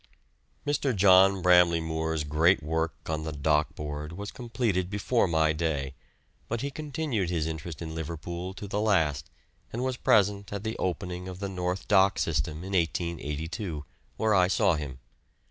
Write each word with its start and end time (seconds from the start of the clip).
Mr. 0.65 0.95
John 0.95 1.43
Bramley 1.43 1.79
Moore's 1.79 2.23
great 2.23 2.63
work 2.63 3.07
on 3.07 3.23
the 3.23 3.31
Dock 3.31 3.75
Board 3.75 4.13
was 4.13 4.31
completed 4.31 4.89
before 4.89 5.27
my 5.27 5.53
day, 5.53 5.93
but 6.47 6.61
he 6.61 6.71
continued 6.71 7.29
his 7.29 7.45
interest 7.45 7.83
in 7.83 7.93
Liverpool 7.93 8.55
to 8.55 8.67
the 8.67 8.81
last, 8.81 9.29
and 9.71 9.83
was 9.83 9.97
present 9.97 10.51
at 10.51 10.63
the 10.63 10.75
opening 10.79 11.27
of 11.27 11.37
the 11.37 11.49
North 11.49 11.87
Dock 11.87 12.17
system 12.17 12.63
in 12.63 12.73
1882, 12.73 13.85
where 14.17 14.33
I 14.33 14.47
saw 14.47 14.73
him. 14.73 14.97